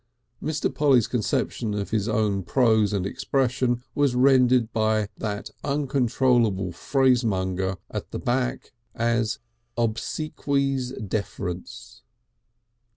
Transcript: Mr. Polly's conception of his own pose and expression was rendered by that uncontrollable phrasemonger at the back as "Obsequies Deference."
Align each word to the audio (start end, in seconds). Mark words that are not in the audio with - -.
Mr. 0.41 0.73
Polly's 0.73 1.05
conception 1.05 1.75
of 1.75 1.91
his 1.91 2.09
own 2.09 2.41
pose 2.41 2.91
and 2.91 3.05
expression 3.05 3.83
was 3.93 4.15
rendered 4.15 4.73
by 4.73 5.07
that 5.15 5.51
uncontrollable 5.63 6.71
phrasemonger 6.71 7.77
at 7.91 8.09
the 8.09 8.17
back 8.17 8.71
as 8.95 9.37
"Obsequies 9.77 10.93
Deference." 11.07 12.01